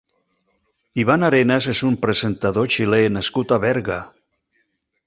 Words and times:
Iván 1.03 1.27
Arenas 1.27 1.67
és 1.75 1.83
un 1.91 1.99
presentador 2.07 2.73
xilè 2.77 3.05
nascut 3.21 3.57
a 3.59 3.65
Berga. 3.69 4.01